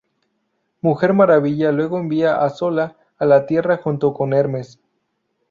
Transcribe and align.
Mujer 0.81 1.13
Maravilla 1.13 1.71
luego 1.71 1.99
envía 1.99 2.43
a 2.43 2.49
Zola 2.49 2.97
a 3.19 3.25
la 3.27 3.45
Tierra 3.45 3.77
junto 3.77 4.15
con 4.15 4.33
Hermes. 4.33 4.79